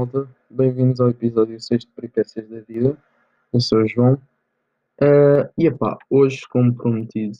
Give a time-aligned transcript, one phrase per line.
[0.00, 0.34] malta?
[0.48, 2.96] Bem-vindos ao episódio 6 de Peripécias da Vida.
[3.52, 4.14] Eu sou o João.
[4.98, 7.36] Uh, e epá, hoje, como prometido,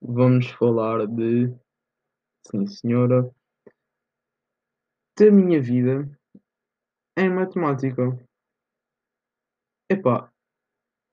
[0.00, 1.52] vamos falar de.
[2.46, 3.28] Sim, senhora.
[5.18, 6.08] Da minha vida
[7.18, 8.16] em matemática.
[9.90, 10.32] Epá,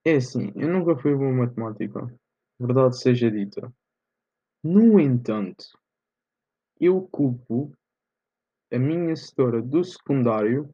[0.06, 2.14] é assim, eu nunca fui bom em matemática.
[2.60, 3.74] Verdade seja dita.
[4.64, 5.66] No entanto,
[6.80, 7.74] eu culpo
[8.72, 10.70] a minha setora do secundário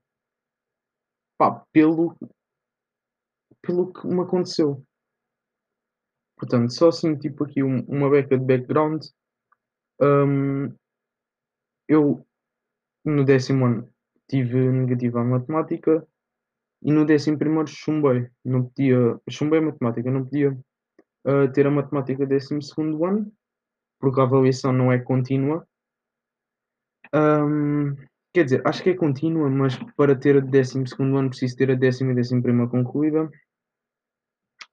[1.37, 2.15] pá, pelo,
[3.61, 4.85] pelo que me aconteceu.
[6.37, 9.03] Portanto, só assim, tipo aqui um, uma beca de background.
[10.01, 10.75] Um,
[11.87, 12.25] eu
[13.05, 13.89] no décimo ano
[14.27, 16.05] tive negativa em matemática
[16.81, 18.29] e no décimo primeiro chumbei.
[18.43, 23.31] Não podia, chumbei matemática, não podia uh, ter a matemática décimo segundo ano,
[23.99, 25.65] porque a avaliação não é contínua.
[28.35, 31.71] Quer dizer, acho que é contínua, mas para ter a décimo segundo ano preciso ter
[31.71, 33.31] a décima e décimo primeira concluída.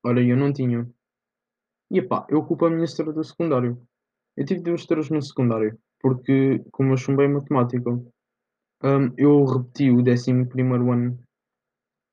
[0.05, 0.91] Ora, eu não tinha.
[1.89, 3.81] E epá, eu culpo a minha história do secundário.
[4.37, 10.03] Eu tive duas histórias no secundário, porque como eu chumbei matemática, um, eu repeti o
[10.03, 11.23] décimo primeiro ano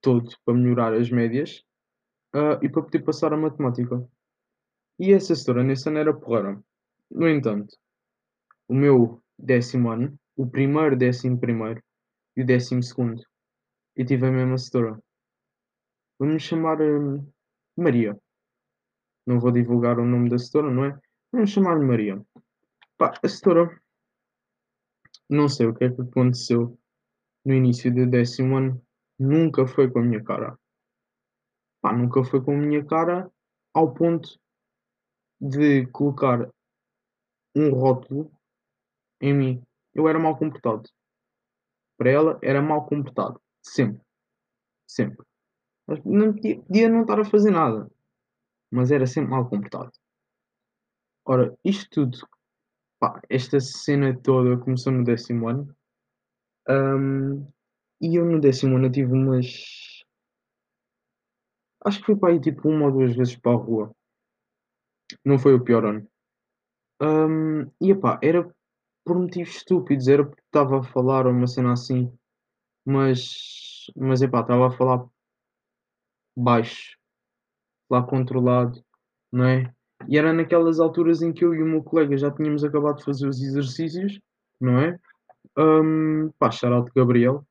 [0.02, 1.64] todo para melhorar as médias
[2.36, 4.08] uh, e para poder passar a matemática.
[5.00, 6.62] E essa história nesse ano era porreira.
[7.10, 7.76] No entanto,
[8.68, 11.82] o meu décimo ano, o primeiro, décimo primeiro
[12.36, 13.24] e o décimo segundo,
[13.96, 15.02] eu tive a mesma setora.
[16.20, 17.26] Vamos chamar um,
[17.78, 18.18] Maria.
[19.26, 21.00] Não vou divulgar o nome da setora, não é?
[21.32, 22.22] Vamos chamar-lhe Maria.
[22.98, 23.82] Pá, a setora,
[25.30, 26.78] não sei o que é que aconteceu
[27.46, 28.86] no início do décimo ano,
[29.18, 30.58] nunca foi com a minha cara.
[31.82, 33.32] Pá, nunca foi com a minha cara
[33.74, 34.40] ao ponto
[35.40, 36.50] de colocar
[37.56, 38.32] um rótulo
[39.22, 39.64] em mim.
[39.94, 40.90] Eu era mal comportado.
[41.98, 43.42] Para ela, era mal comportado.
[43.62, 44.02] Sempre.
[44.88, 45.26] Sempre.
[45.86, 47.90] Mas não podia, podia não estar a fazer nada.
[48.72, 49.92] Mas era sempre mal comportado.
[51.26, 52.18] Ora, isto tudo,
[53.00, 55.76] pá, esta cena toda começou no décimo ano.
[56.68, 57.48] Um,
[58.02, 60.04] e eu no décimo ano tive umas.
[61.84, 63.96] Acho que fui para aí tipo uma ou duas vezes para a rua.
[65.26, 66.08] Não foi o pior ano.
[67.02, 68.54] Um, e epá, era
[69.10, 72.14] por motivos estúpidos, era porque estava a falar uma cena assim,
[72.86, 75.04] mas, mas epá, estava a falar
[76.38, 76.96] baixo,
[77.90, 78.86] lá controlado,
[79.32, 79.74] não é?
[80.08, 83.04] E era naquelas alturas em que eu e o meu colega já tínhamos acabado de
[83.04, 84.22] fazer os exercícios,
[84.62, 85.00] não é?
[85.58, 87.44] Um, pá, de Gabriel.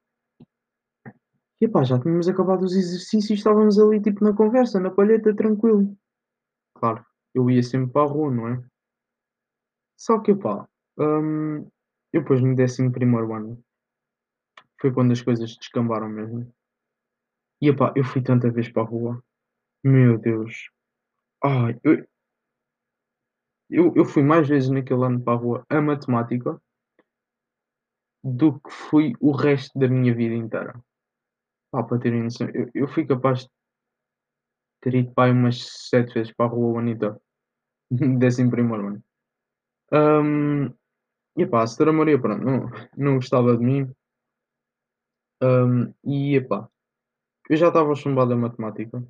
[1.61, 5.93] E epá, já tínhamos acabado os exercícios estávamos ali tipo na conversa, na palheta, tranquilo.
[6.77, 7.05] Claro,
[7.35, 8.63] eu ia sempre para a rua, não é?
[9.97, 10.69] Só que pá,
[10.99, 11.71] um,
[12.13, 13.63] eu depois no décimo primeiro ano
[14.81, 16.53] foi quando as coisas descambaram mesmo.
[17.61, 19.23] E epá, eu fui tanta vez para a rua.
[19.83, 20.71] Meu Deus.
[21.43, 22.07] Ai, eu,
[23.69, 26.61] eu, eu fui mais vezes naquele ano para a rua a matemática
[28.23, 30.81] do que fui o resto da minha vida inteira.
[31.71, 33.51] Pá, para terem noção, eu, eu fui capaz de
[34.81, 37.21] ter ido para umas sete vezes para a rua o ano.
[38.19, 39.05] Décimo primeiro ano.
[39.93, 40.78] Um,
[41.39, 43.91] e pá, a senhora Maria, pronto, não, não gostava de mim.
[45.41, 46.69] Um, e epá,
[47.49, 49.07] eu já estava chumbado a matemática.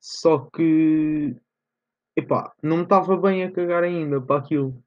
[0.00, 1.36] Só que,
[2.16, 4.80] epá, não estava bem a cagar ainda para aquilo.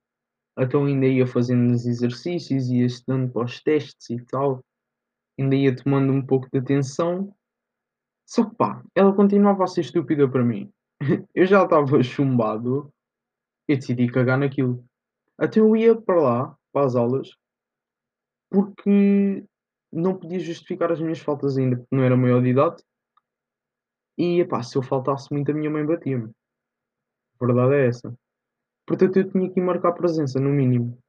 [0.57, 4.63] Então ainda ia fazendo os exercícios, ia estudando para os testes e tal.
[5.37, 7.35] Ainda ia tomando um pouco de atenção.
[8.25, 10.71] Só que pá, ela continuava a ser estúpida para mim.
[11.35, 12.93] eu já estava chumbado.
[13.67, 14.85] e decidi cagar naquilo.
[15.41, 17.31] Até eu ia para lá, para as aulas,
[18.47, 19.43] porque
[19.91, 22.83] não podia justificar as minhas faltas ainda, porque não era maior de idade.
[24.19, 26.29] E epá, se eu faltasse muito, a minha mãe batia-me.
[27.39, 28.15] A verdade é essa.
[28.85, 31.01] Portanto, eu tinha que marcar presença, no mínimo.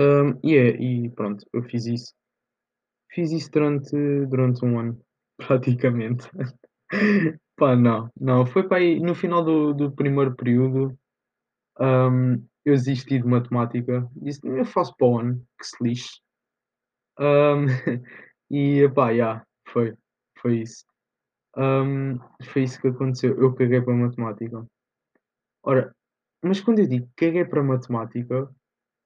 [0.00, 2.12] Um, e, é, e pronto, eu fiz isso.
[3.12, 3.94] Fiz isso durante,
[4.26, 5.00] durante um ano,
[5.38, 6.28] praticamente.
[7.54, 8.44] Pá, não, não.
[8.44, 10.98] Foi para aí, no final do, do primeiro período,
[11.78, 14.08] um, eu desisti de matemática.
[14.16, 16.20] Disse, eu faço para o ano, que se lixe.
[17.18, 17.66] Um,
[18.50, 19.94] e pá, yeah, foi,
[20.40, 20.84] foi isso.
[21.56, 23.40] Um, foi isso que aconteceu.
[23.40, 24.66] Eu caguei para matemática.
[25.62, 25.94] Ora,
[26.42, 28.48] mas quando eu digo caguei para matemática,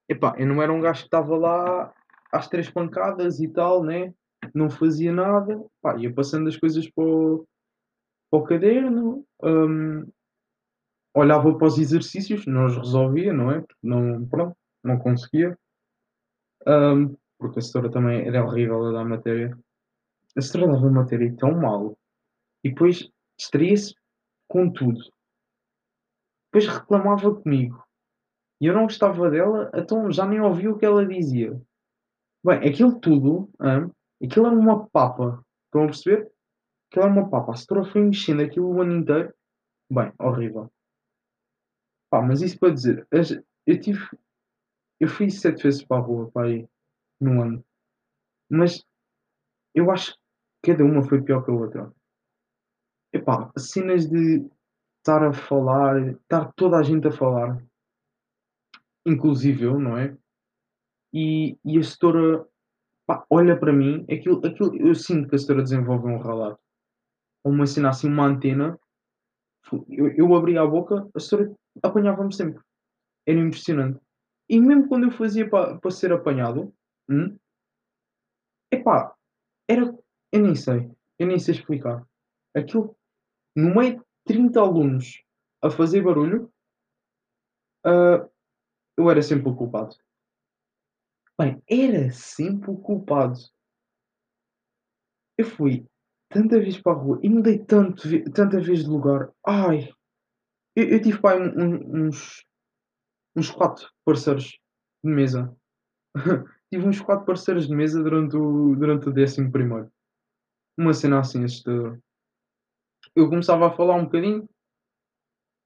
[0.08, 1.92] epá, eu não era um gajo que estava lá
[2.30, 4.12] às três pancadas e tal, né?
[4.54, 7.46] Não fazia nada, pá, ia passando as coisas para o,
[8.30, 10.06] para o caderno, um,
[11.14, 13.64] olhava para os exercícios, não os resolvia, não é?
[13.82, 15.58] Não, pronto, não conseguia.
[16.66, 19.56] Um, porque a setora também era horrível a dar matéria.
[20.36, 21.98] A setora dava matéria tão mal
[22.64, 23.94] e depois distraía-se
[24.48, 25.00] com tudo.
[26.46, 27.82] Depois reclamava comigo
[28.60, 31.60] e eu não gostava dela, então já nem ouvia o que ela dizia.
[32.44, 33.90] Bem, aquilo tudo, hã,
[34.22, 35.44] aquilo era uma papa.
[35.64, 36.30] Estão a perceber?
[36.88, 37.52] Aquilo era uma papa.
[37.52, 39.34] A setora foi mexendo aquilo o ano inteiro.
[39.90, 40.70] Bem, horrível.
[42.12, 43.08] Pá, mas isso para dizer,
[43.66, 44.06] eu tive
[45.00, 46.68] eu fui 7 vezes para a rua, pá aí,
[47.18, 47.64] num ano,
[48.50, 48.84] mas
[49.74, 50.12] eu acho
[50.62, 51.90] que cada uma foi pior que a outra.
[53.14, 54.46] Epá, cenas de
[54.98, 57.64] estar a falar, estar toda a gente a falar,
[59.06, 60.14] inclusive eu, não é?
[61.14, 62.46] E e a setora,
[63.06, 66.60] pá, olha para mim, aquilo aquilo eu sinto que a setora desenvolve um relato,
[67.42, 68.78] ou uma cena assim, uma antena,
[69.88, 71.50] eu eu abria a boca, a setora
[71.82, 72.62] apanhava-me sempre.
[73.26, 74.00] Era impressionante.
[74.48, 76.74] E mesmo quando eu fazia pa para ser apanhado,
[77.10, 77.36] hum,
[78.72, 79.14] epá,
[79.68, 79.82] era
[80.32, 82.06] eu nem sei, eu nem sei explicar.
[82.56, 82.96] Aquilo
[83.56, 85.22] no meio de 30 alunos
[85.62, 86.52] a fazer barulho,
[87.84, 88.28] hã,
[88.98, 89.96] eu era sempre o culpado.
[91.38, 93.38] Bem, era sempre o culpado.
[95.36, 95.86] Eu fui
[96.30, 98.02] tanta vez para a rua e mudei tanto
[98.32, 99.30] tanta vez de lugar.
[99.46, 99.92] Ai,
[100.76, 102.44] eu eu tive aí um um uns
[103.36, 104.58] uns 4 parceiros
[105.04, 105.54] de mesa.
[106.70, 109.90] Tive uns 4 parceiros de mesa durante o durante o décimo primeiro
[110.78, 112.00] Uma cena assim assustadora.
[113.14, 114.48] Eu começava a falar um bocadinho,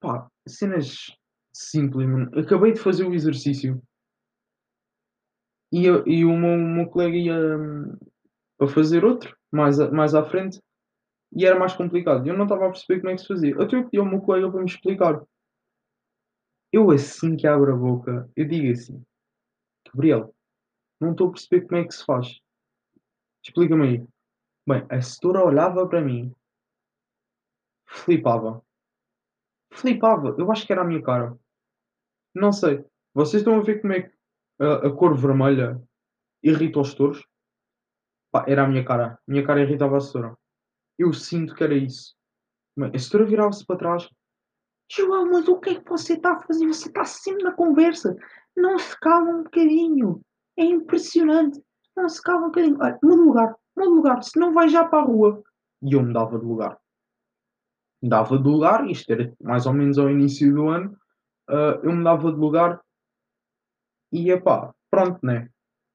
[0.01, 1.17] pá, cenas
[1.55, 2.31] simples, mano.
[2.39, 3.81] Acabei de fazer o exercício
[5.73, 7.37] e eu e o meu meu colega ia
[8.59, 10.61] para fazer outro, mais a mais à frente,
[11.37, 12.27] e era mais complicado.
[12.27, 13.55] Eu não estava a perceber como é que se fazia.
[13.63, 15.23] Até eu pedi ao meu colega para me explicar.
[16.73, 19.05] Eu assim que abro a boca, eu digo assim:
[19.87, 20.35] "Gabriel,
[21.01, 22.41] não estou a perceber como é que se faz,
[23.45, 24.07] explica-me aí".
[24.69, 26.33] Bem, a setora olhava para mim,
[27.87, 28.63] flipava,
[29.73, 31.39] flipava, eu acho que era a minha cara,
[32.35, 32.85] não sei.
[33.15, 34.13] Vocês estão a ver como é que
[34.61, 35.81] a a cor vermelha
[36.43, 37.23] irrita os touros?
[38.33, 40.37] Pá, era a minha cara, a minha cara irritava a setora.
[40.99, 42.15] Eu sinto que era isso.
[42.95, 44.09] A setora virava-se para trás:
[44.91, 46.67] "João, mas o que é que você está a fazer?
[46.67, 48.17] Você está sempre na conversa,
[48.57, 50.21] não se cala um bocadinho,
[50.59, 51.63] é impressionante,
[51.97, 52.79] não se cala um bocadinho.
[52.81, 55.43] Olha, muda lugar, muda lugar, senão vai já para a rua".
[55.83, 56.79] E eu mudava de lugar.
[58.03, 60.97] Mudava de lugar, isto era mais ou menos ao início do ano,
[61.49, 62.81] hã, eu mudava de lugar
[64.13, 65.49] e, epá, pronto, né,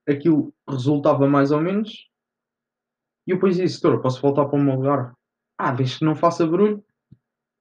[0.08, 2.10] aquilo resultava mais ou menos,
[3.28, 5.14] e eu depois disse: "Setora, posso voltar para o meu lugar?".
[5.58, 6.84] "Ah, desde que não faça barulho".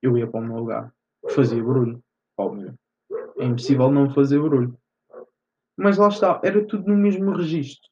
[0.03, 0.93] Eu ia para o meu lugar,
[1.31, 2.03] fazia barulho,
[2.39, 2.75] óbvio,
[3.39, 4.77] é impossível não fazer barulho.
[5.77, 7.89] Mas lá está, era tudo no mesmo registro,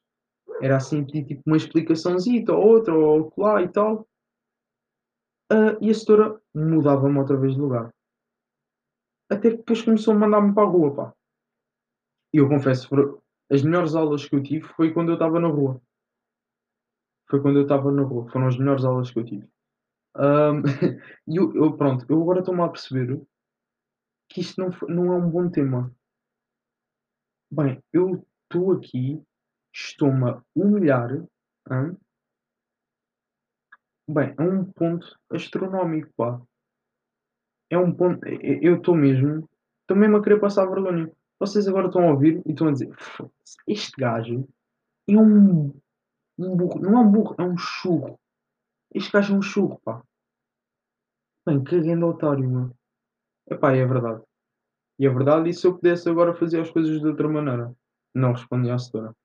[0.61, 4.07] era assim tipo uma explicaçãozita ou outra ou acolá e tal,
[5.51, 7.93] hã, e a setora mudava-me outra vez de lugar.
[9.33, 11.13] Até que depois começou a mandar-me para a rua, pá.
[12.33, 12.89] E eu confesso,
[13.51, 15.79] as melhores aulas que eu tive foi quando eu estava na rua.
[17.29, 19.47] Foi quando eu estava na rua, foram as melhores aulas que eu tive.
[20.17, 20.61] Hã,
[21.27, 23.21] e eu eu pronto, eu agora estou-me a perceber
[24.29, 25.93] que isto não não é um bom tema.
[27.51, 29.21] Bem, eu estou aqui,
[29.71, 31.11] estou-me a humilhar,
[31.69, 31.95] hã,
[34.07, 36.41] bem, a um ponto astronómico, pá.
[37.69, 39.47] É um ponto e eu estou mesmo
[39.81, 41.11] estou mesmo a querer passar vergonha.
[41.39, 44.47] Vocês agora estão a ouvir e estão a dizer: "Foda-se, este gajo
[45.09, 45.73] é um
[46.47, 48.19] um burro", não é um burro, é um churro.
[48.93, 50.03] Este gajo é um churro, pá.
[51.45, 52.71] Bem, que grande otário, meu.
[53.49, 54.23] Epá, é verdade.
[54.99, 57.73] E é verdade, e se eu pudesse agora fazer as coisas de outra maneira?
[58.15, 59.15] Não respondia à setora.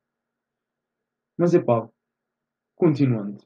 [1.38, 1.88] Mas epá,
[2.76, 3.44] continuando.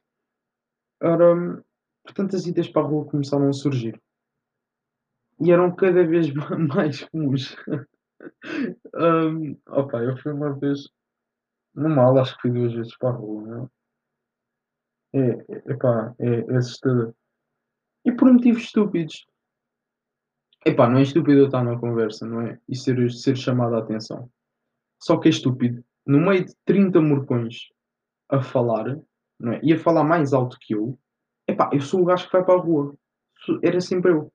[1.02, 1.62] Ora,
[2.04, 4.00] portanto, as idas para a rua começaram a surgir
[5.40, 7.56] e eram cada vez ma mais comuns.
[8.94, 10.88] Hum, opa, eu fui uma vez
[11.78, 13.68] numa aula, acho que fui 2 vezes para a rua, né.
[15.14, 17.14] É, é epá, é é assustador.
[18.04, 19.26] E por motivos estúpidos.
[20.66, 22.58] Epá, não é estúpido eu estar na conversa, não é?
[22.68, 24.30] E ser ser chamado a atenção.
[25.00, 27.68] Só que é estúpido, no meio de 30 morcões
[28.28, 28.98] a falar,
[29.38, 29.60] não é?
[29.62, 30.98] E a falar mais alto que eu,
[31.46, 32.94] epá, eu sou o gajo que vai para a rua.
[33.62, 34.32] Era sempre eu.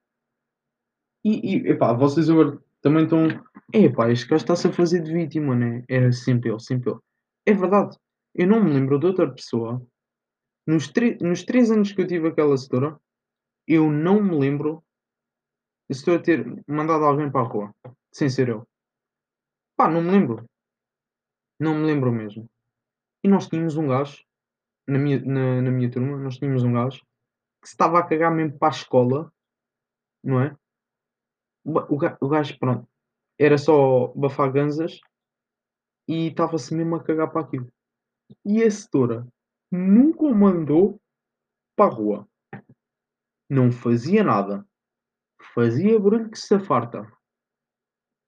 [1.24, 3.28] E e, epá, vocês agora também estão:
[3.74, 7.04] "Epá, este gajo está-se a fazer de vítima, né?" Era sempre eu, sempre eu.
[7.46, 7.98] É verdade,
[8.34, 9.86] eu não me lembro de outra pessoa,
[10.66, 12.98] nos nos 3 anos que eu tive aquela setora,
[13.68, 14.84] eu não me lembro
[15.90, 17.76] da setora ter mandado alguém para a rua,
[18.14, 18.66] sem ser eu.
[19.76, 20.46] Pá, não me lembro,
[21.60, 22.50] não me lembro mesmo.
[23.24, 24.24] E nós tínhamos um gajo,
[24.88, 27.02] na minha na na minha turma, nós tínhamos um gajo
[27.62, 29.34] que se estava a cagar mesmo para a escola,
[30.24, 30.56] não é?
[31.66, 32.88] O gajo, pronto,
[33.38, 35.00] era só bafaganzas
[36.08, 37.68] e estava-se mesmo a cagar para aquilo.
[38.46, 39.28] E a setora
[39.72, 41.02] nunca o mandou
[41.76, 42.28] para a rua.
[43.50, 44.68] Não fazia nada.
[45.54, 47.06] Fazia barulho que se farta.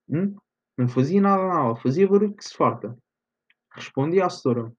[0.10, 0.36] Hum?
[0.78, 2.98] Não fazia nada na aula, fazia barulho que se farta.
[3.72, 4.72] Respondia à setora.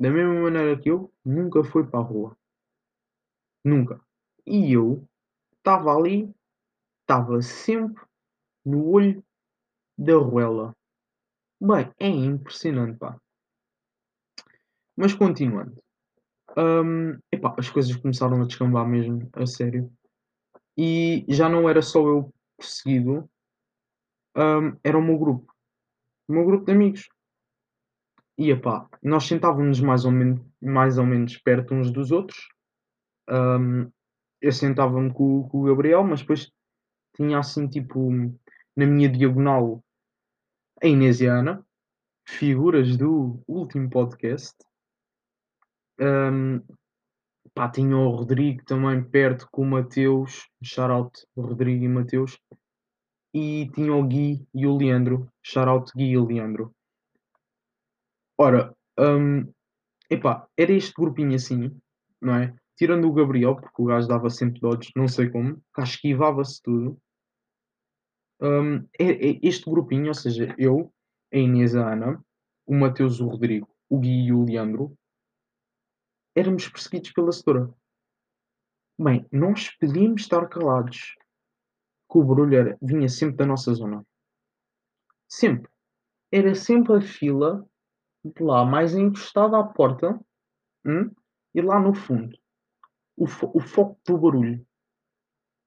[0.00, 2.36] Da mesma maneira que eu, nunca foi para a rua.
[3.64, 4.00] Nunca.
[4.46, 5.06] E eu
[5.56, 6.34] estava ali,
[7.02, 8.02] estava sempre
[8.64, 9.24] no olho
[9.96, 10.74] da ruela.
[11.64, 13.16] Bem, é impressionante, pá.
[14.96, 15.80] Mas continuando.
[16.58, 19.88] Hum, epá, as coisas começaram a descambar mesmo, a sério.
[20.76, 23.30] E já não era só eu perseguido,
[24.36, 25.54] hum, era o meu grupo.
[26.26, 27.08] O meu grupo de amigos.
[28.36, 32.48] E epá, nós sentávamos mais ou, men mais ou menos perto uns dos outros.
[33.30, 33.88] Hum,
[34.40, 36.50] eu sentava-me com, com o Gabriel, mas depois
[37.14, 38.10] tinha assim tipo
[38.74, 39.80] na minha diagonal
[40.82, 41.64] a Inês e a Ana,
[42.26, 44.56] figuras do último podcast.
[46.00, 46.60] Hum,
[47.54, 52.36] pá, tinha o Rodrigo também perto com o Mateus, shout Rodrigo e Mateus.
[53.32, 56.74] E tinha o Gui e o Leandro, shout Gui e Leandro.
[58.36, 59.52] Ora, hum,
[60.10, 61.80] epá, era este grupinho assim,
[62.20, 62.52] não é?
[62.76, 66.98] Tirando o Gabriel, porque o gajo dava sempre dodges, não sei como, cá esquivava-se tudo.
[68.44, 70.92] Hum, é, é este grupinho, ou seja, eu,
[71.32, 72.20] a Inês, a Ana,
[72.66, 74.98] o Mateus, o Rodrigo, o Gui e o Leandro,
[76.34, 77.72] éramos perseguidos pela setora.
[78.98, 81.14] Bem, nós podíamos estar calados,
[82.10, 84.04] que o barulho era, vinha sempre da nossa zona.
[85.28, 85.70] Sempre.
[86.32, 87.64] Era sempre a fila
[88.24, 90.20] de lá mais encostada à porta
[90.84, 91.10] hum,
[91.54, 92.36] e lá no fundo.
[93.16, 94.66] O, fo o foco do barulho.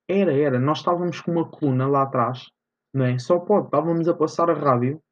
[0.09, 0.59] Era, era.
[0.59, 2.51] Nós estávamos com uma coluna lá atrás,
[2.95, 3.19] não é?
[3.19, 3.65] Só pode.
[3.65, 5.03] Estávamos a passar a rádio,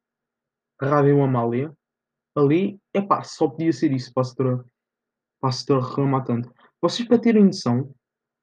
[0.80, 1.70] a Rádio Amália.
[2.34, 4.64] Ali, epá, só podia ser isso para a setora,
[5.38, 6.52] para a setora reclamar tanto.
[6.80, 7.94] Vocês, para terem noção,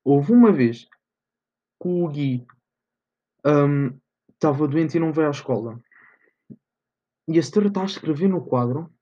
[0.05, 0.86] houve uma vez
[1.81, 2.45] que o Gui
[3.45, 4.00] hum,
[4.31, 5.81] estava doente e não veio à escola.
[7.27, 8.93] E a setora está a escrever no quadro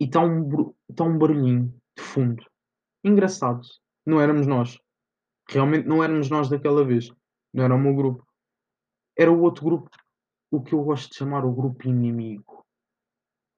[0.00, 2.44] e está um, está um barulhinho de fundo.
[3.04, 3.62] Engraçado.
[4.04, 4.78] Não éramos nós.
[5.48, 7.10] Realmente não éramos nós daquela vez.
[7.54, 8.27] Não era o meu grupo.
[9.18, 9.90] Era o outro grupo,
[10.50, 12.64] o que eu gosto de chamar o grupo inimigo.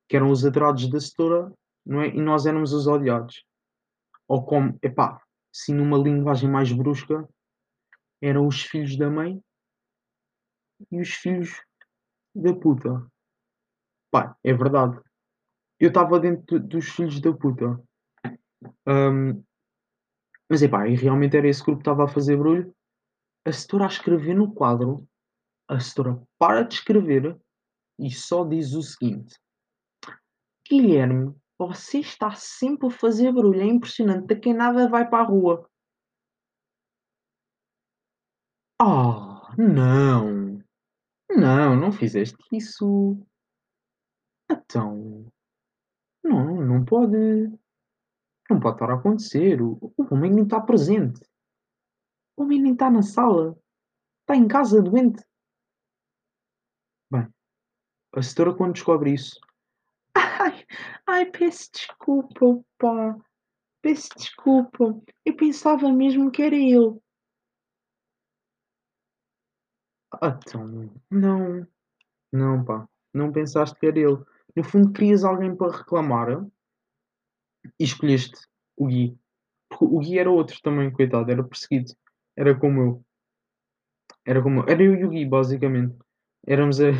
[0.08, 1.52] Que eram os adorados da setora,
[1.84, 2.08] não é?
[2.08, 3.44] E nós éramos os odiados.
[4.26, 7.28] Ou como, epá, se numa linguagem mais brusca,
[8.22, 9.42] eram os filhos da mãe
[10.90, 11.62] e os filhos
[12.34, 13.06] da puta.
[14.10, 14.98] Pá, é verdade.
[15.78, 17.82] Eu estava dentro dos filhos da puta.
[18.86, 19.42] Um,
[20.48, 22.74] mas epá, e realmente era esse grupo que estava a fazer barulho.
[23.44, 25.08] A setora a escrever no quadro,
[25.70, 27.40] a setora para de escrever
[27.98, 29.38] e só diz o seguinte:
[30.68, 35.70] Guilherme, você está sempre a fazer barulho, é impressionante, a nada vai para a rua.
[38.80, 40.60] Ah, não!
[41.30, 43.16] Não, não fizeste isso.
[44.50, 45.30] Então,
[46.24, 47.16] não, não pode.
[48.50, 49.62] Não pode estar a acontecer.
[49.62, 51.20] O, o homem nem está presente.
[52.36, 53.56] O homem nem está na sala.
[54.22, 55.22] Está em casa doente.
[58.12, 59.40] A setora quando descobre isso.
[60.14, 60.66] Ai,
[61.06, 63.16] ai, peço desculpa, pá.
[63.82, 65.00] Peço desculpa.
[65.24, 66.98] Eu pensava mesmo que era ele.
[70.12, 70.66] Ah, então,
[71.10, 71.66] não.
[72.32, 72.88] Não, pá.
[73.14, 74.18] Não pensaste que era ele.
[74.56, 76.44] No fundo, querias alguém para reclamar
[77.78, 78.36] e escolheste
[78.76, 79.16] o Gui.
[79.68, 81.92] Porque o Gui era outro também, coitado, era perseguido.
[82.36, 83.04] Era como eu.
[84.26, 84.68] Era como eu.
[84.68, 85.96] Era eu e o Gui, basicamente.
[86.46, 86.90] Éramos a,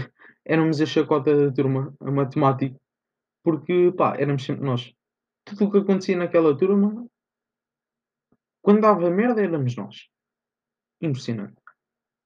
[0.44, 2.78] éramos a chacota da turma, a matemática.
[3.42, 4.92] Porque, pá, éramos sempre nós.
[5.44, 7.06] Tudo o que acontecia naquela turma,
[8.62, 10.08] quando dava merda, éramos nós.
[11.00, 11.56] Impressionante.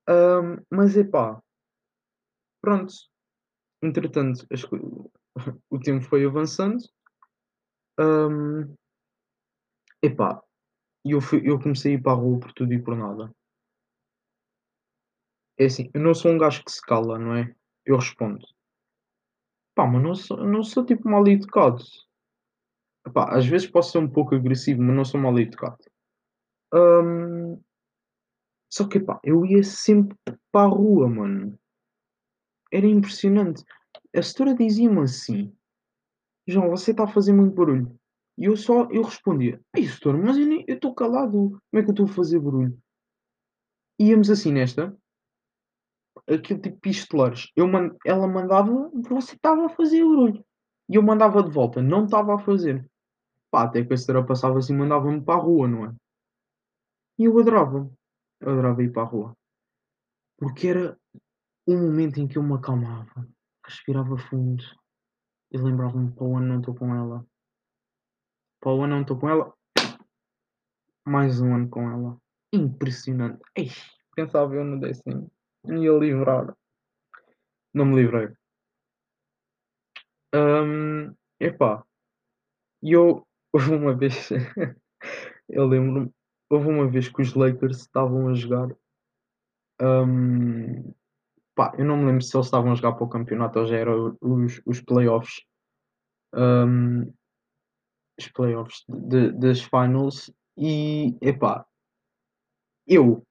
[0.09, 1.41] Um, mas, epá,
[2.61, 2.93] pronto.
[3.83, 4.47] Entretanto,
[5.71, 6.83] o tempo foi avançando.
[7.99, 8.75] Um,
[10.03, 10.43] epá,
[11.05, 13.33] eu, fui, eu comecei a ir para a rua por tudo e por nada.
[15.57, 17.55] É assim, eu não sou um gajo que se cala, não é?
[17.87, 18.47] Eu respondo.
[19.75, 21.83] Pá, mas não sou, não sou tipo mal educado.
[23.07, 25.79] Epá, às vezes posso ser um pouco agressivo, mas não sou mal educado.
[26.73, 27.61] Um,
[28.71, 30.17] só que, pá, eu ia sempre
[30.51, 31.59] para a rua, mano.
[32.73, 33.63] Era impressionante.
[34.17, 35.55] A setora dizia-me assim:
[36.47, 37.99] João, você está a fazer muito barulho.
[38.37, 41.93] E eu só, eu respondia, ei, setor, mas eu estou calado, como é que eu
[41.93, 42.77] estou a fazer barulho?
[43.99, 44.97] Íamos assim nesta,
[46.29, 47.53] aquele tipo pistoleiros.
[47.57, 47.67] Eu
[48.05, 50.45] ela mandava, você estava a fazer barulho.
[50.89, 52.89] E eu mandava de volta, não estava a fazer.
[53.51, 55.95] Pá, até que a senhora passava assim e mandava-me para a rua, não é?
[57.19, 57.91] E eu adorava,
[58.41, 59.37] eu adorava ir para a rua.
[60.37, 60.99] Porque era
[61.67, 63.27] um momento em que eu me acalmava,
[63.65, 64.65] respirava fundo
[65.53, 67.25] e lembrava-me: para o ano não estou com ela,
[68.61, 69.55] para o ano não estou com ela,
[71.07, 72.21] mais um ano com ela.
[72.53, 73.41] Impressionante.
[73.57, 73.71] Ei,
[74.15, 75.31] pensava eu no décimo,
[75.69, 76.55] ia livrar.
[77.75, 78.29] Não me livrei.
[80.35, 81.85] Hum, epá,
[82.83, 84.31] eu houve uma vez,
[85.49, 86.11] eu lembro-me,
[86.51, 88.69] houve uma vez que os Lakers estavam a jogar,
[89.81, 90.93] hum,
[91.55, 93.77] pá, eu não me lembro se eles estavam a jogar para o campeonato ou já
[93.77, 95.43] eram os, os playoffs,
[96.35, 97.13] hum,
[98.19, 98.85] os playoffs
[99.39, 101.67] das finals, e epá,
[102.87, 103.25] eu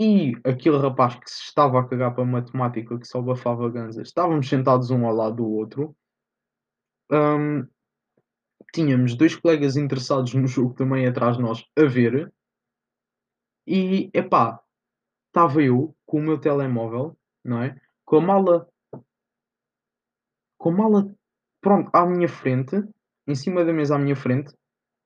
[0.00, 4.08] e aquele rapaz que se estava a cagar para a matemática, que só bafava ganzas,
[4.08, 5.94] estávamos sentados um ao lado do outro.
[7.12, 7.66] hum,
[8.72, 12.32] tínhamos dois colegas interessados no jogo também atrás de nós a ver.
[13.66, 14.58] E, epá,
[15.26, 17.14] estava eu com o meu telemóvel,
[17.44, 17.78] não é?
[18.06, 18.68] Com a mala
[20.56, 21.14] com a mala,
[21.60, 22.82] pronto, à minha frente,
[23.26, 24.54] em cima da mesa à minha frente,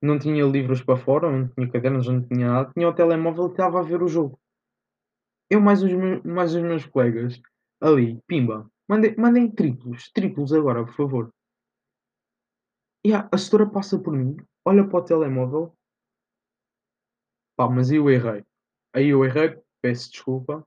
[0.02, 3.50] não tinha livros para fora, não tinha cadernos, não tinha nada, tinha o telemóvel e
[3.50, 4.38] estava a ver o jogo.
[5.54, 7.40] Eu mais os meus mais os meus colegas,
[7.80, 11.32] ali, pimba, mandem mandem triplos, triplos agora, por favor.
[13.04, 15.72] E a setora passa por mim, olha para o telemóvel,
[17.56, 18.44] pá, mas eu errei.
[18.92, 20.66] Aí eu errei, peço desculpa,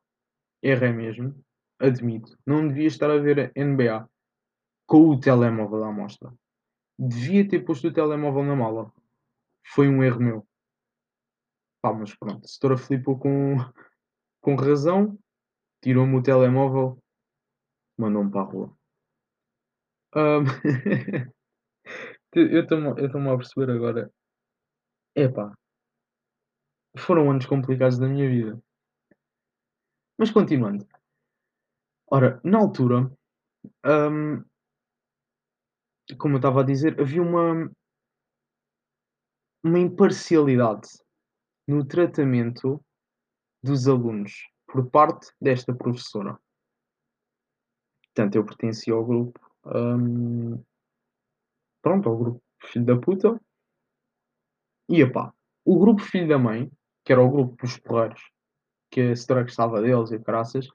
[0.63, 1.35] errei mesmo,
[1.77, 2.39] admito.
[2.45, 4.09] Não devia estar a ver a NBA
[4.85, 6.33] com o telemóvel à mostra.
[6.97, 8.89] Devia ter posto o telemóvel na mala.
[9.65, 10.47] Foi um erro meu.
[11.81, 13.57] Pá, mas pronto, a setora flipou com,
[14.47, 15.19] com razão,
[15.83, 16.97] tirou-me o telemóvel,
[17.99, 18.77] mandou-me para a rua.
[20.15, 20.45] Hum,
[22.33, 24.09] eu estou-me a perceber agora.
[25.13, 25.53] Epá,
[26.97, 28.57] foram anos complicados da minha vida.
[30.17, 30.87] Mas continuando.
[32.09, 33.11] Ora, na altura,
[33.85, 34.45] hum,
[36.17, 37.69] como eu estava a dizer, havia uma,
[39.61, 40.87] uma imparcialidade
[41.67, 42.81] no tratamento
[43.63, 46.37] dos alunos por parte desta professora.
[48.13, 50.63] Portanto, eu pertencia ao grupo, hum,
[51.81, 53.39] pronto, ao grupo filho da puta.
[54.89, 56.71] E epá, o grupo filho da mãe,
[57.03, 58.31] que era o grupo dos porreiros,
[58.89, 60.67] que a senhora gostava deles e o caraças,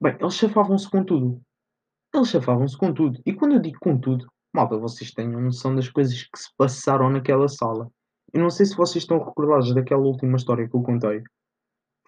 [0.00, 1.40] bem, eles chafavam-se com tudo.
[2.14, 3.20] Eles chafavam-se com tudo.
[3.24, 7.08] E quando eu digo com tudo, malta, vocês tenham noção das coisas que se passaram
[7.10, 7.90] naquela sala.
[8.32, 11.22] Eu não sei se vocês estão recordados daquela última história que eu contei.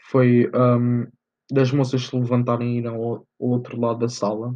[0.01, 1.07] Foi hum,
[1.51, 4.55] das moças se levantarem e irem ao, ao outro lado da sala.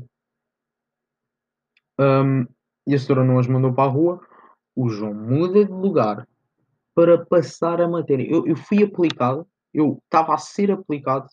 [2.01, 2.47] Hum,
[2.87, 4.21] e a senhora não as mandou para a rua.
[4.75, 6.27] O João muda de lugar
[6.95, 8.29] para passar a matéria.
[8.29, 11.29] Eu, eu fui aplicado, eu estava a ser aplicado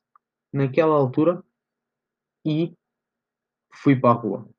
[0.51, 1.43] naquela altura
[2.45, 2.73] e
[3.73, 4.49] fui para a rua.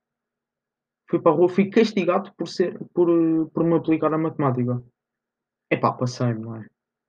[1.08, 3.08] Fui para a rua, fui castigado por ser por,
[3.50, 4.82] por me aplicar a matemática.
[5.70, 6.66] Epá, passei-me, não é?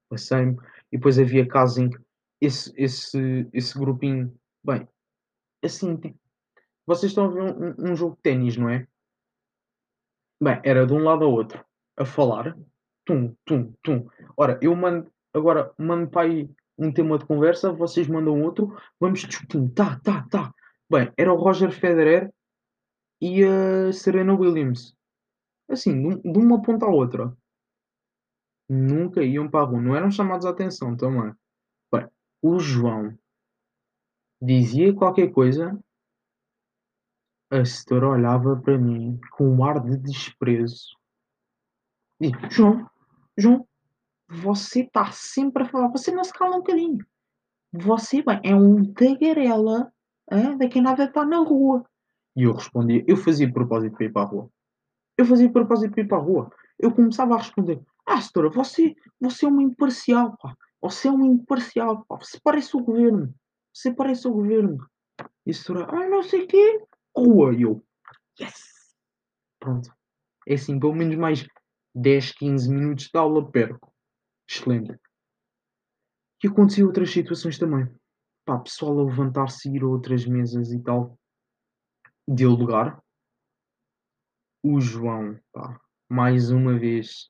[0.10, 0.58] Passei-me
[0.92, 1.98] e depois havia casos em que
[2.40, 4.88] esse esse esse grupinho bem,
[5.64, 6.00] assim,
[6.86, 8.88] vocês estão a ver um um jogo de ténis, não é?
[10.42, 11.64] Bem, era de um lado ao outro,
[11.98, 12.56] a falar,
[13.06, 14.08] tum, tum, tum.
[14.36, 19.22] Ora, eu mando agora mando para aí um tema de conversa, vocês mandam outro, vamos
[19.22, 20.54] discutindo, tá, tá, tá.
[20.90, 22.32] Bem, era o Roger Federer
[23.20, 24.96] e a Serena Williams.
[25.70, 27.36] Assim, de uma ponta à outra.
[28.70, 31.34] Nunca iam para a rua, não eram chamados a atenção também.
[31.92, 32.08] Bem,
[32.42, 33.18] o João
[34.42, 35.80] dizia qualquer coisa,
[37.50, 40.98] a setora olhava para mim com um ar de desprezo.
[42.20, 42.90] E João,
[43.38, 43.68] João,
[44.28, 47.06] você está sempre a falar, você não se cala um bocadinho.
[47.72, 49.92] Você, bem, é um tagarela,
[50.32, 51.86] hã, daqui a nada está na rua.
[52.36, 54.50] E eu respondia, eu fazia propósito para ir para a rua.
[55.18, 56.52] Eu fazia propósito para ir para a rua.
[56.78, 60.56] Eu começava a responder: "Ah, setora, você você é uma imparcial, pá.
[60.82, 62.18] Você é uma imparcial, pá.
[62.18, 63.34] Você parece o governo.
[63.74, 64.78] Você parece o governo".
[65.46, 66.84] E a setora: "Ah, não sei quê,
[67.18, 67.54] rua".
[67.54, 67.84] Eu:
[68.42, 68.96] "Yes".
[69.60, 69.92] Pronto.
[70.48, 71.48] É assim, pelo menos mais
[71.96, 73.94] 10, 15 minutos de aula perco.
[74.50, 74.98] Excelente.
[76.44, 77.88] E acontecia outras situações também.
[78.46, 81.18] Pá, pessoal a levantar-se ir a outras mesas e tal,
[82.28, 83.02] dialogar.
[84.64, 87.30] o João, pá, mais uma vez,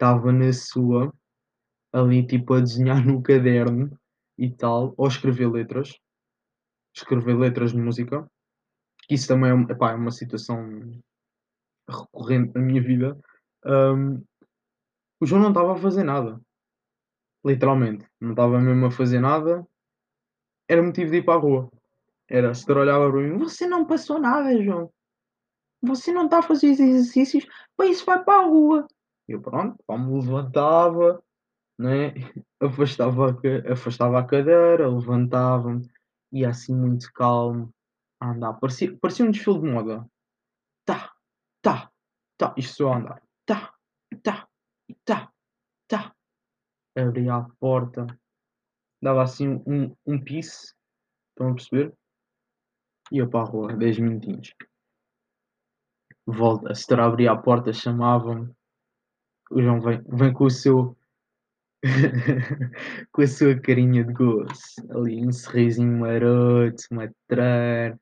[0.00, 1.12] estava na sua,
[1.92, 3.90] ali tipo a desenhar no caderno
[4.38, 5.94] e tal, ou escrever letras,
[6.96, 8.26] escrever letras de música,
[9.06, 10.58] que isso também é, um- epá, é uma situação
[11.86, 13.18] recorrente na minha vida.
[13.66, 14.24] Hum,
[15.20, 16.40] o João não estava a fazer nada,
[17.44, 19.66] literalmente, não estava mesmo a fazer nada,
[20.66, 21.70] era motivo de ir para a rua.
[22.26, 24.90] Era, senhora olhava para mim, você não passou nada, João.
[25.82, 27.44] Você não está a fazer os exercícios,
[27.76, 28.86] para isso vai para a rua.
[29.30, 31.22] Eu pronto, pá, me levantava,
[31.78, 32.12] né?
[32.60, 35.88] Afastava a, afastava a cadeira, levantava-me,
[36.32, 37.72] ia assim muito calmo
[38.20, 38.54] a andar.
[38.54, 40.04] Parecia, parecia um desfile de moda.
[40.84, 41.14] Tá,
[41.62, 41.92] tá,
[42.36, 43.22] tá, isto só a andar.
[43.46, 43.72] Tá,
[44.20, 44.48] tá,
[45.04, 45.32] tá,
[45.86, 46.14] tá.
[46.98, 48.04] Abria a porta,
[49.00, 50.74] dava assim um, um pisse,
[51.30, 51.94] estão a perceber?
[53.12, 54.52] Ia para a rua, 10 minutinhos.
[56.26, 58.52] Volta, a senhora abria a porta, chamava-me.
[59.50, 60.96] O João vem, vem com o seu.
[63.12, 64.52] com a sua carinha de gozo.
[64.90, 67.98] Ali, um sorrisinho maroto, matreiro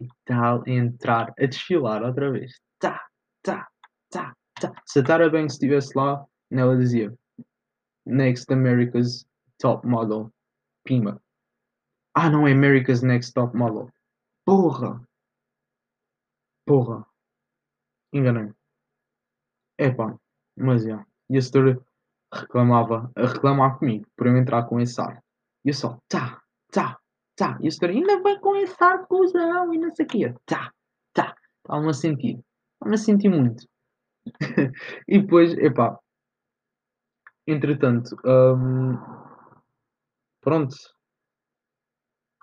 [0.00, 0.62] e tal.
[0.66, 2.60] Entrar, a desfilar outra vez.
[2.78, 3.04] Tá,
[3.42, 3.68] tá,
[4.10, 4.72] tá, tá.
[4.86, 7.12] Se a Tara Banks estivesse lá, ela dizia:
[8.06, 9.26] Next America's
[9.58, 10.32] Top Model.
[10.84, 11.20] Pima.
[12.14, 13.90] Ah, não, é America's Next Top Model.
[14.44, 15.02] Porra!
[16.66, 17.06] Porra!
[18.12, 18.54] Enganei-me.
[19.78, 20.16] Epá,
[20.56, 21.04] mas já.
[21.30, 21.80] E a senhora
[22.32, 25.22] reclamava, a reclamar comigo por eu entrar com esse ar.
[25.64, 26.98] E eu só, tá, tá,
[27.36, 27.58] tá.
[27.60, 30.34] E a senhora ainda vem com esse ar, cuzão, e não sei o quê.
[30.46, 30.72] Tá,
[31.12, 31.34] tá.
[31.58, 32.40] Estava-me a sentir.
[32.74, 33.66] Estava-me a sentir muito.
[35.08, 35.98] e depois, epá,
[37.46, 38.96] entretanto, hum,
[40.40, 40.76] pronto.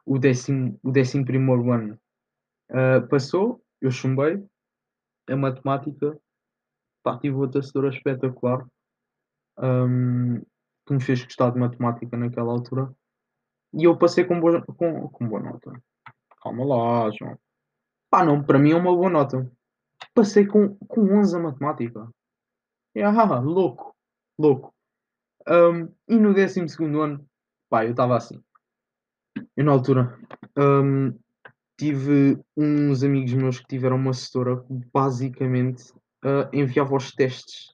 [0.05, 1.99] O décimo, o décimo primeiro ano
[2.71, 4.43] ah, passou, eu chumbei.
[5.27, 6.19] A matemática,
[7.03, 8.65] pá, tive outra setora espetacular.
[9.57, 10.41] hum,
[10.85, 12.91] que me fez gostar de matemática naquela altura.
[13.73, 15.71] E eu passei com boa, com, com boa nota.
[16.41, 17.37] Calma lá, João.
[18.09, 19.51] Pá, não, para mim é uma boa nota.
[20.15, 22.09] Passei com, com 11 a matemática.
[22.95, 23.95] É, ah, louco,
[24.39, 24.73] louco.
[25.47, 26.61] Um, e no 12
[26.99, 27.23] ano,
[27.69, 28.43] pá, eu estava assim.
[29.55, 30.19] Eu na altura
[30.57, 31.17] um,
[31.77, 37.73] tive uns amigos meus que tiveram uma assessora basicamente uh, enviava os testes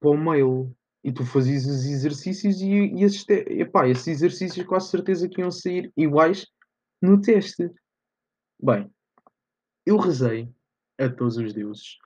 [0.00, 4.66] para o mail e tu fazias os exercícios e, e esses, te- epá, esses exercícios
[4.66, 6.46] quase certeza que iam sair iguais
[7.00, 7.70] no teste.
[8.60, 8.90] Bem,
[9.84, 10.52] eu rezei
[10.98, 11.98] a todos os deuses.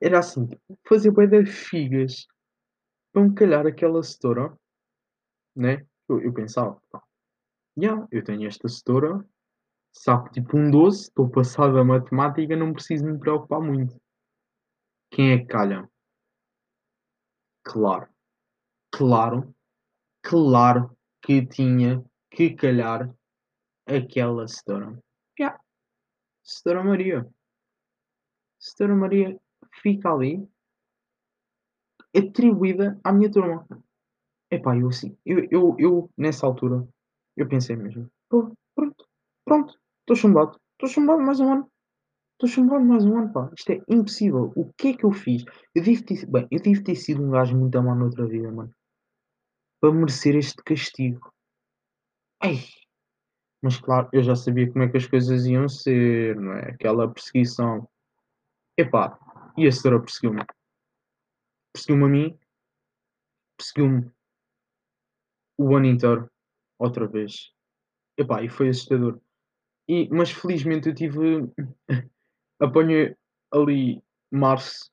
[0.00, 0.48] Era assim,
[0.86, 2.26] fazer bué de figas
[3.12, 4.54] para me calhar aquela setora,
[5.54, 5.86] né?
[6.06, 7.02] Eu, eu pensava, pá,
[7.78, 9.24] yeah, eu tenho esta setora,
[9.90, 13.98] sabe tipo um 12, estou passado a matemática, não preciso me preocupar muito.
[15.10, 15.88] Quem é que calha?
[17.62, 18.08] Claro,
[18.90, 19.54] claro,
[20.22, 23.12] claro que tinha que calhar
[23.86, 24.98] aquela setora.
[25.38, 25.58] Yeah,
[26.42, 27.26] setora Maria.
[28.58, 29.40] Setora Maria
[29.82, 30.48] fica ali
[32.16, 33.66] atribuída à minha turma.
[34.50, 36.86] Epá, eu assim, eu, eu, eu nessa altura,
[37.36, 38.56] eu pensei mesmo, pronto,
[39.44, 41.70] pronto, estou chumbado, estou chumbado mais um ano,
[42.36, 45.42] estou chumbado mais um ano, pá, isto é impossível, o que é que eu fiz?
[45.74, 48.52] Eu devo ter, bem, eu devo ter sido um gajo muito a mal noutra vida,
[48.52, 48.72] mano,
[49.80, 51.32] para merecer este castigo.
[52.42, 52.58] Ei,
[53.62, 56.70] mas claro, eu já sabia como é que as coisas iam ser, não é?
[56.72, 57.88] Aquela perseguição.
[58.78, 59.18] Epá,
[59.56, 60.44] e a senhora perseguiu-me.
[61.72, 62.38] Perseguiu-me a mim,
[63.56, 64.10] perseguiu-me
[65.58, 66.30] o ano inteiro,
[66.78, 67.50] outra vez.
[68.18, 69.18] Epá, e foi assustador.
[69.88, 71.18] E, mas felizmente eu tive.
[72.60, 73.16] Apanhei
[73.52, 74.90] ali março,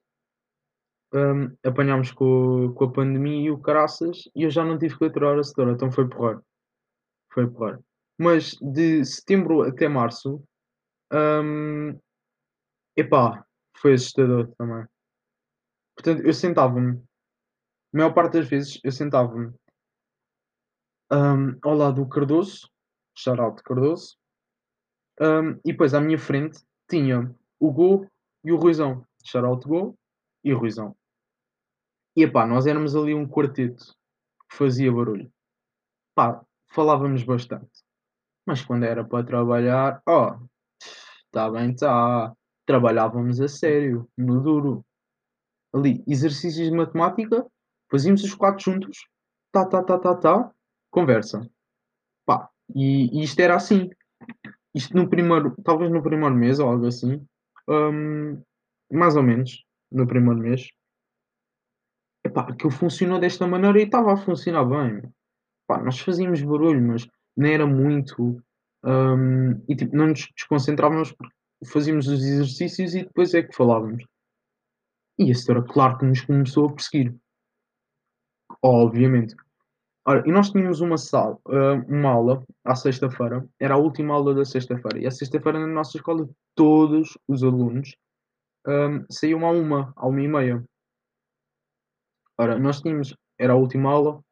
[1.14, 5.06] hum, apanhámos com, com a pandemia e o caraças, e eu já não tive que
[5.06, 6.42] aturar a setora, então foi porrar.
[7.32, 7.80] Foi porrar.
[8.18, 10.44] Mas de setembro até março,
[11.12, 12.00] hum,
[12.96, 13.46] epá,
[13.78, 14.86] foi assustador também.
[15.96, 16.98] Portanto, eu sentava-me,
[17.94, 19.54] a maior parte das vezes, eu sentava-me
[21.12, 22.70] hum, ao lado do Cardoso,
[23.16, 24.18] de Cardoso,
[25.22, 28.06] hum, e depois à minha frente tinha o Go
[28.44, 29.06] e o Ruizão.
[29.24, 29.98] Shout Go
[30.44, 30.94] e Ruizão.
[32.14, 33.96] E epá, nós éramos ali um quarteto
[34.50, 35.32] que fazia barulho.
[36.14, 37.72] Pá, falávamos bastante.
[38.46, 40.38] Mas quando era para trabalhar, ó,
[41.26, 42.36] está bem, está.
[42.66, 44.86] Trabalhávamos a sério, no duro.
[45.74, 47.46] Ali, exercícios de matemática,
[47.90, 49.08] fazíamos os quatro juntos,
[49.52, 50.52] tá, tá, tá, tá, tá,
[50.92, 51.50] conversa.
[52.26, 53.90] Pá, e, e isto era assim.
[54.76, 57.26] Isto no primeiro, talvez no primeiro mês ou algo assim,
[57.68, 58.42] hum,
[58.92, 60.68] mais ou menos, no primeiro mês.
[62.26, 65.02] Epá, aquilo funcionou desta maneira e estava a funcionar bem.
[65.68, 68.42] Pá, nós fazíamos barulho, mas não era muito.
[68.84, 71.34] hum, e tipo, não nos desconcentrávamos porque
[71.66, 74.04] fazíamos os exercícios e depois é que falávamos.
[75.18, 77.16] E a senhora, claro que nos começou a perseguir.
[78.62, 79.36] Obviamente.
[80.06, 84.34] Ora, e nós tínhamos uma sala, hã, uma aula à sexta-feira, era a última aula
[84.36, 87.96] da sexta-feira, e à sexta-feira na nossa escola todos os alunos,
[88.68, 90.64] hã, saíam à uma à 13h30.
[92.38, 94.24] Ora, nós tínhamos era a última aula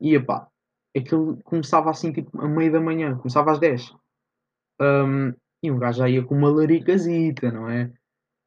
[0.00, 0.48] e, epá,
[0.96, 3.92] aquilo começava assim tipo a meio da manhã, começava às 10.
[4.80, 7.92] Hum, e um gajo já ia com uma laricazita, não é?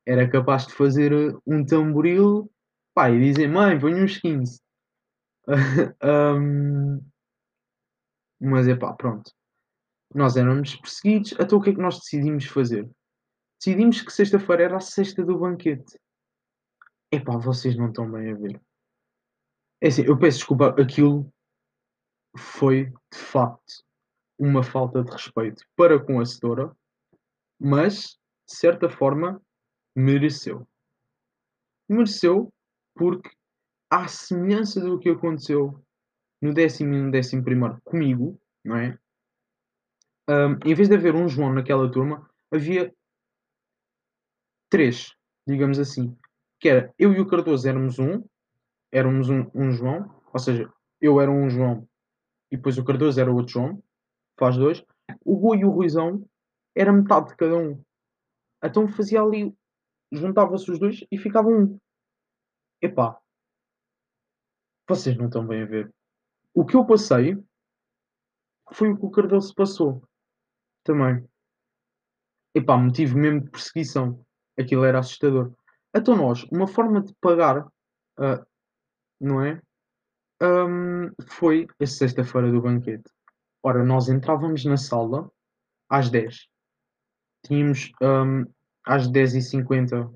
[0.08, 2.52] Era capaz de fazer eh, um tamboril,
[2.96, 4.60] pá, e dizer: "Mãe, ponha uns 15".
[6.04, 7.02] Hum,
[8.40, 9.32] mas epá, pronto.
[10.14, 12.90] Nós éramos perseguidos, então o que é que nós decidimos fazer?
[13.60, 15.98] Decidimos que sexta-feira era a sexta do banquete.
[17.12, 18.62] Epá, vocês não estão bem a ver.
[19.82, 21.32] É assim, eu peço desculpa, aquilo
[22.38, 23.84] foi de facto
[24.38, 26.76] uma falta de respeito para com a setora,
[27.60, 29.42] mas de certa forma
[29.96, 30.68] mereceu.
[31.88, 32.52] Mereceu
[32.96, 33.30] porque,
[33.94, 35.80] à semelhança do que aconteceu
[36.42, 38.98] no décimo e no décimo primeiro comigo, não é?
[40.28, 42.92] Hum, em vez de haver um João naquela turma, havia
[44.68, 46.18] três, digamos assim.
[46.60, 48.24] Que era eu e o Cardoso éramos um,
[48.92, 51.88] éramos um, um João, ou seja, eu era um João
[52.52, 53.84] e depois o Cardoso era outro João,
[54.40, 54.84] faz dois.
[55.24, 56.28] O Rui e o Ruizão
[56.76, 57.80] era metade de cada um.
[58.64, 59.56] Então fazia ali,
[60.12, 61.78] juntava-se os dois e ficava um.
[62.82, 63.20] Epá,
[64.88, 65.94] vocês não estão bem a ver.
[66.54, 67.38] O que eu passei
[68.72, 70.04] foi o que o Cardoso passou
[70.84, 71.28] também.
[72.56, 74.24] Epá, motivo mesmo de perseguição.
[74.58, 75.54] Aquilo era assustador.
[75.96, 77.68] Então nós, uma forma de pagar,
[78.18, 78.46] ah,
[79.20, 79.62] não é?
[80.42, 83.10] Hum, foi a sexta-feira do banquete.
[83.64, 85.32] Ora, nós entrávamos na sala
[85.90, 86.48] às 10.
[87.46, 88.46] Tínhamos, hum,
[88.86, 90.14] às 10h50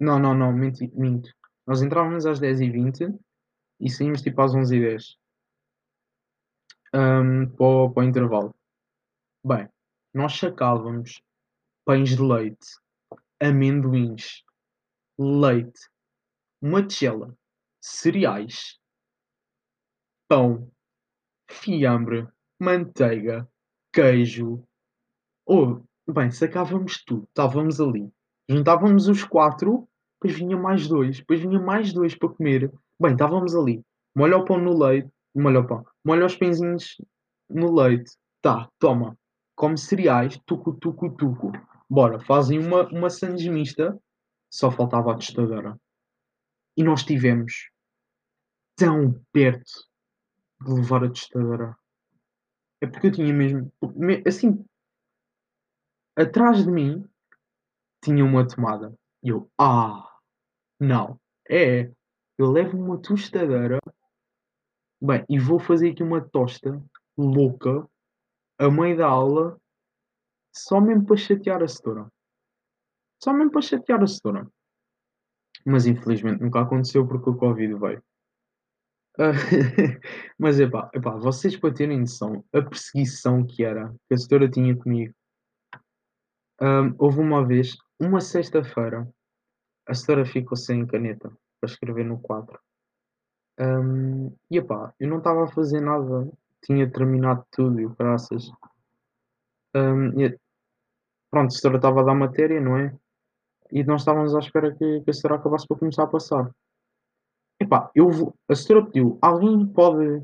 [0.00, 1.28] não, não, não, menti minto.
[1.68, 3.14] Nós entrávamos às 10h20
[3.78, 5.18] e saímos tipo às 11h10.
[6.94, 8.54] Hum, para o para o intervalo.
[9.44, 9.68] Bem,
[10.14, 11.22] nós sacávamos
[11.84, 12.66] pães de leite,
[13.38, 14.42] amendoins,
[15.18, 15.90] leite,
[16.62, 17.36] uma tigela,
[17.82, 18.80] cereais,
[20.26, 20.72] pão,
[21.50, 22.26] fiambre,
[22.58, 23.46] manteiga,
[23.92, 24.66] queijo.
[25.44, 28.10] Oh, bem, sacávamos tudo, estávamos ali.
[28.48, 29.86] Juntávamos os 4,
[30.20, 32.72] depois vinha mais 2, depois vinha mais 2 para comer.
[33.00, 33.82] Bem, estávamos ali.
[34.14, 36.96] Molha o pão no leite, molha o pão, molha os pãezinhos
[37.48, 38.10] no leite.
[38.42, 39.16] Tá, toma.
[39.54, 41.52] Come cereais, tucu, tucu, tucu.
[41.88, 43.98] Bora, fazem uma, uma sandes mista.
[44.50, 45.78] Só faltava a tostadora.
[46.76, 47.70] E nós tivemos
[48.76, 49.70] tão perto
[50.64, 51.76] de levar a tostadora.
[52.80, 54.64] É porque eu tinha mesmo, me- assim,
[56.16, 57.04] atrás de mim
[58.02, 58.94] tinha uma tomada.
[59.22, 60.07] E eu, ah,
[60.80, 61.90] não, é,
[62.38, 63.78] eu levo uma tostadeira,
[65.00, 66.82] bem, e vou fazer aqui uma tosta
[67.16, 67.88] louca,
[68.58, 69.60] a meio da aula,
[70.54, 72.10] só mesmo para chatear a setora.
[73.22, 74.48] Só mesmo para chatear a setora.
[75.64, 78.02] Mas infelizmente nunca aconteceu porque o Covid veio.
[79.18, 79.32] Ah,
[80.38, 84.76] mas epá, epá, vocês para terem noção, a perseguição que era, que a setora tinha
[84.76, 85.12] comigo.
[86.60, 89.08] Hum, houve uma vez, uma sexta-feira,
[89.88, 92.60] a setora ficou sem caneta para escrever no quadro.
[93.58, 96.30] Hum, e epá, eu não estava a fazer nada,
[96.62, 98.50] tinha terminado tudo e o caraças.
[99.74, 100.38] Hum, e,
[101.30, 102.94] pronto, a setora estava a dar matéria, não é?
[103.72, 106.54] E nós estávamos à espera que, que a setora acabasse para começar a passar.
[107.60, 110.22] Epá, eu vou, a setora pediu, alguém pode,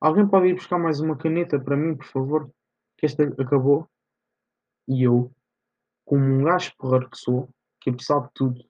[0.00, 2.50] alguém pode ir buscar mais uma caneta para mim, por favor?
[2.96, 3.86] Que esta acabou.
[4.88, 5.30] E eu,
[6.04, 7.48] como um gajo porreiro que sou,
[7.82, 8.64] que apesar de tudo,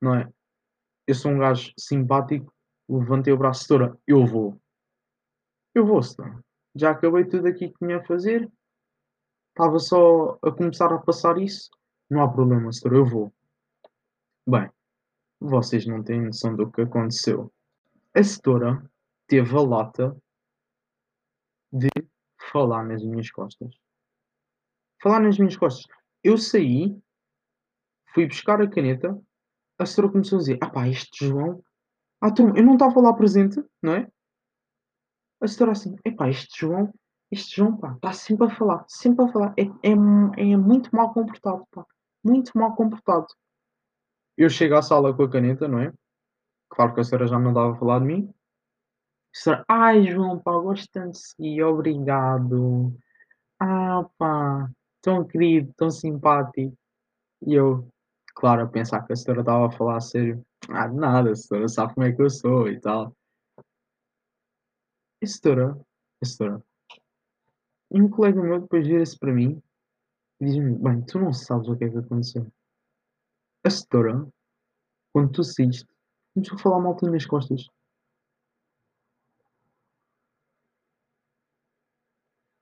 [0.00, 0.32] não é?
[1.06, 2.52] Eu sou um gajo simpático,
[2.88, 4.60] levantei o braço, setora, eu vou.
[5.74, 6.42] Eu vou, setora.
[6.74, 8.50] Já acabei tudo aqui que tinha a fazer.
[9.50, 11.70] Estava só a começar a passar isso.
[12.08, 13.34] Não há problema, setora, eu vou.
[14.46, 14.70] Bem,
[15.40, 17.52] vocês não têm noção do que aconteceu.
[18.14, 18.88] A setora
[19.26, 20.16] teve a lata
[21.72, 21.88] de
[22.52, 23.74] falar nas minhas costas.
[25.02, 25.84] Falar nas minhas costas.
[26.22, 26.96] Eu saí,
[28.14, 29.20] fui buscar a caneta,
[29.78, 31.62] a setora começou a dizer: Ah pá, este João.
[32.20, 34.08] Ah, turma, eu não estava lá presente, não é?
[35.40, 36.92] A setora assim: Epá, este João,
[37.30, 39.54] este João, pá, está sempre a falar, sempre a falar.
[39.58, 39.92] É, é,
[40.52, 41.84] é muito mal comportado, pá.
[42.24, 43.26] muito mal comportado.
[44.36, 45.92] Eu chego à sala com a caneta, não é?
[46.70, 48.34] Claro que a senhora já não dava a falar de mim.
[49.34, 52.96] A senhora: "Ai João, pá, gosto tanto de si, obrigado.
[53.60, 54.70] Ah pá,
[55.02, 56.74] tão querido, tão simpático".
[57.46, 57.86] E eu,
[58.34, 60.44] claro, a pensar que a senhora estava a falar a sério.
[60.70, 63.14] "Ah, de nada, a senhora sabe como é que eu sou e tal".
[65.22, 65.76] E senhora
[66.22, 66.62] a senhora
[67.90, 69.62] e um colega meu depois vira-se para mim
[70.40, 72.46] e diz-me: "Bem, tu não sabes o que é que aconteceu.
[73.66, 74.26] A senhora,
[75.12, 75.88] quando tu saíste,
[76.34, 77.68] começou a falar mal de nas costas".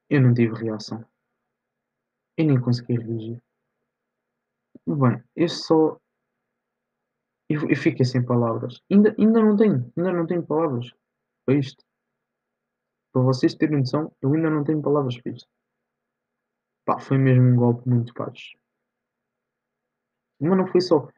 [0.09, 1.05] Eu não tive reação.
[2.37, 3.41] Eu nem consegui reagir.
[4.87, 5.99] Bem, eu só
[7.49, 8.81] eu eu fiquei sem palavras.
[8.91, 10.91] Ainda ainda não tenho, ainda não tenho palavras
[11.45, 11.83] para isto.
[13.15, 15.47] Para vocês terem noção, eu ainda não tenho palavras para isto.
[16.87, 18.57] Pá, foi mesmo um golpe muito baixo.
[20.41, 21.09] Mas não foi só,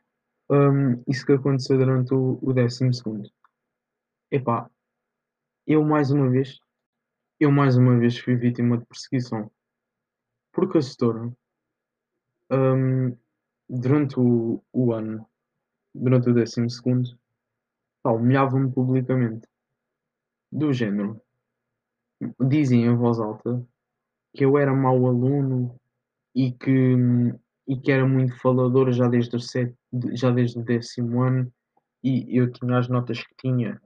[0.51, 3.31] hum, isso que aconteceu durante o o 12º.
[4.33, 4.71] Epá,
[5.67, 6.59] eu mais uma vez
[7.41, 9.51] eu mais uma vez fui vítima de perseguição.
[10.55, 11.33] Porque a setora,
[12.51, 13.17] hum,
[13.69, 15.27] durante o o ano,
[15.95, 17.17] durante o 12º,
[18.03, 19.47] pá, humilhava-me publicamente.
[20.53, 21.21] Do género,
[22.41, 23.65] dizia em voz alta
[24.35, 25.75] que eu era mau aluno
[26.35, 26.97] e que
[27.67, 29.73] e que era muito falador já desde o sé
[30.13, 31.53] já desde o décimo ano
[32.03, 33.81] e eu tinha as notas que tinha,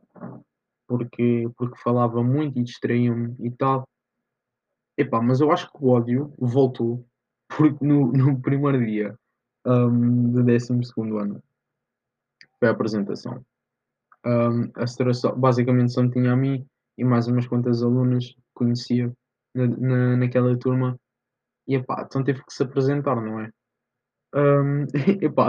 [0.87, 3.89] porque porque falava muito e distraía-me e tal.
[4.97, 7.07] Epá, mas eu acho que o ódio voltou,
[7.49, 9.17] porque no no primeiro dia,
[9.69, 11.43] hum, do 12º ano,
[12.59, 13.45] foi a apresentação,
[14.27, 19.13] hum, a só basicamente só tinha a mim e mais umas quantas alunas que conhecia
[19.55, 20.99] na na naquela turma
[21.67, 23.51] e epá, então teve que se apresentar, não é?
[24.35, 24.87] Hum,
[25.23, 25.49] epá,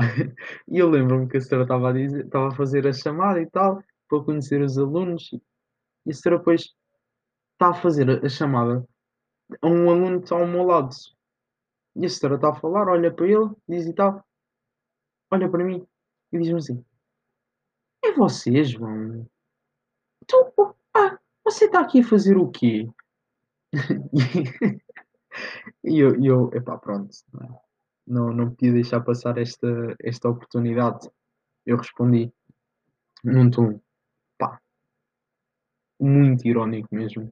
[0.68, 4.24] e eu lembro-me que a senhora estava a a fazer a chamada e tal, para
[4.24, 5.30] conhecer os alunos,
[6.06, 6.74] e a senhora depois
[7.54, 8.86] está a fazer a chamada
[9.62, 10.90] a um aluno que está ao meu lado.
[11.96, 14.24] E a senhora está a falar, olha para ele, diz e tal,
[15.32, 15.86] olha para mim
[16.32, 16.86] e diz-me assim:
[18.04, 19.26] "É você, João?
[20.24, 20.54] Então,
[20.96, 22.88] ah, você está aqui a fazer o quê?"
[25.84, 27.10] E eu eu, epá, pronto,
[28.08, 29.70] não não podia deixar passar esta
[30.04, 31.10] esta oportunidade.
[31.66, 32.32] Eu respondi
[33.24, 33.80] num tom,
[34.40, 34.60] pá,
[36.00, 37.32] muito irónico mesmo: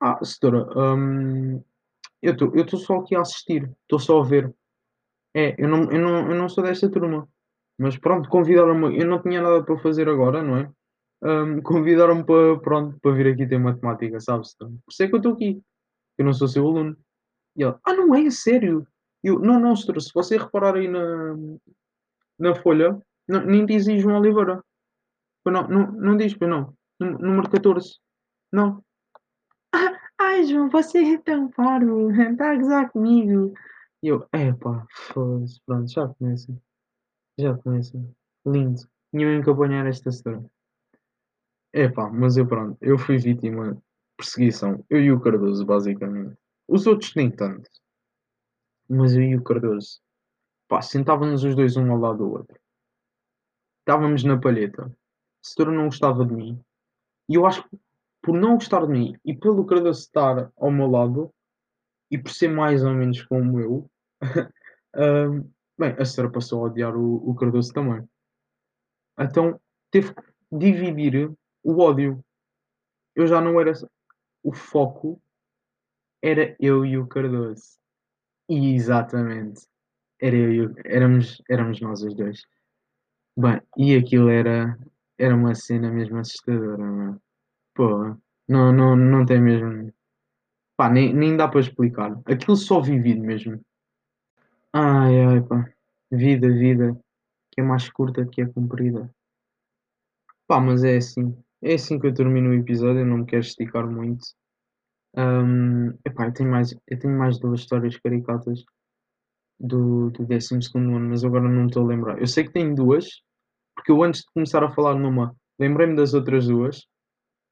[0.00, 1.62] "Ah, setora, hum,
[2.22, 4.54] eu estou só aqui a assistir, estou só a ver.
[5.36, 7.28] É, eu não eu não eu não sou desta turma,
[7.78, 10.70] mas pronto, convidaram-me eu não tinha nada para fazer agora, não é,
[11.24, 15.14] hum, convidaram-me para pronto, para vir aqui ter matemática, sabe, setora, por isso é que
[15.14, 15.62] eu estou aqui,
[16.18, 16.96] eu não sou seu aluno".
[17.56, 18.30] E ela: "Ah, não é?
[18.30, 18.86] Sério?"
[19.24, 21.36] Eu: "Não, não, setora, se você reparar aí na
[22.38, 22.98] na folha,
[23.28, 24.62] não nem diz João Oliveira.
[25.46, 26.74] Não, não não diz, não?
[27.00, 27.98] Número 14.
[28.52, 28.82] Não.
[30.18, 33.54] "Ah, ai João, você é tão parvo, está a gozar comigo".
[34.02, 36.52] E eu: "Epá, foda-se, pronto, já começa,
[37.38, 37.98] já começa.
[38.46, 38.80] Lindo,
[39.12, 40.44] tinha mesmo que apanhar esta setora".
[41.72, 43.80] Epá, mas eu pronto, eu fui vítima de
[44.16, 46.36] perseguição, eu e o Cardoso basicamente.
[46.68, 47.70] Os outros nem tanto,
[48.88, 50.00] mas eu e o Cardoso,
[50.68, 52.58] pá, sentávamos os 2 um ao lado do outro.
[53.80, 54.82] Estávamos na palheta,
[55.42, 56.60] setora não gostava de mim,
[57.30, 57.78] e eu acho que
[58.26, 61.32] por não gostar de mim e pelo Cardoso estar ao meu lado,
[62.10, 63.90] e por ser mais ou menos como eu,
[64.96, 68.04] hum, bem, a senhora passou a odiar o o Cardoso também.
[69.16, 69.60] Então
[69.92, 72.20] teve que dividir o ódio.
[73.14, 73.72] Eu já não era
[74.42, 75.22] o foco
[76.20, 77.78] era eu e o Cardoso.
[78.48, 79.68] Exatamente,
[80.20, 82.42] era eu e o éramos éramos nós os 2.
[83.36, 84.76] Bem, e aquilo era
[85.16, 87.20] era uma cena mesmo assustadora, meu.
[87.74, 88.18] Porra,
[88.48, 89.92] não não não tem mesmo
[90.76, 92.18] pá, nem nem dá para explicar.
[92.26, 93.60] Aquilo só vivido mesmo.
[94.72, 95.58] Ai, ai, pá,
[96.10, 96.98] vida, vida,
[97.52, 99.10] que é mais curta que é comprida.
[100.48, 103.42] Pá, mas é assim, é assim que eu termino o episódio, eu não me quero
[103.42, 104.24] esticar muito.
[105.16, 108.64] Hum, epá, eu tenho mais eu tenho mais 2 histórias caricatas
[109.60, 112.20] do do 12º ano, mas agora não me estou a lembrar.
[112.20, 113.22] Eu sei que tenho 2,
[113.76, 116.86] porque eu antes de começar a falar numa, lembrei-me das outras 2,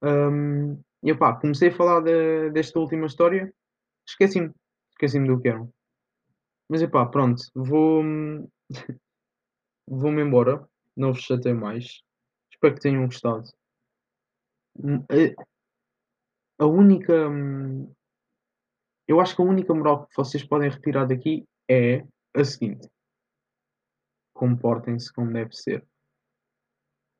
[0.04, 3.52] hum, e epá, comecei a falar de desta última história,
[4.06, 4.52] esqueci-me,
[4.90, 5.66] esqueci-me do que era.
[6.68, 8.02] Mas epá, pronto, vou
[9.88, 12.02] vou-me embora, não vos chateio mais.
[12.52, 13.44] Espero que tenham gostado.
[14.76, 15.44] Hum, a
[16.58, 17.92] a única, hum,
[19.06, 22.88] eu acho que a única moral que vocês podem retirar daqui é a seguinte:
[24.32, 25.86] comportem-se como deve ser.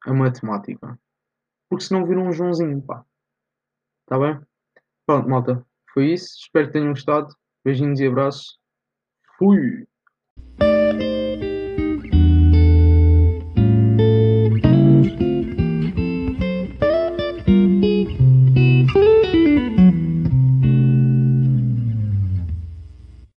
[0.07, 0.99] A matemática.
[1.75, 3.05] Porque senão viram um Joãozinho, pá.
[4.03, 4.41] Está bem?
[5.05, 5.67] Pronto, malta.
[5.93, 6.37] Foi isso.
[6.39, 7.35] Espero que tenham gostado.
[7.65, 8.61] Beijinhos e abraços.
[9.37, 9.85] Fui!